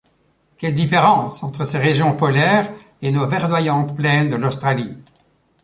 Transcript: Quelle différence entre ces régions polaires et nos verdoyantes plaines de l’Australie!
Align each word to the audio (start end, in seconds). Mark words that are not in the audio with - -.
Quelle 0.57 0.73
différence 0.73 1.43
entre 1.43 1.63
ces 1.63 1.77
régions 1.77 2.15
polaires 2.17 2.71
et 3.03 3.11
nos 3.11 3.27
verdoyantes 3.27 3.95
plaines 3.95 4.29
de 4.31 4.35
l’Australie! 4.35 4.97